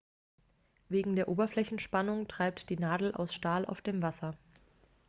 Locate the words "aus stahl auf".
3.13-3.81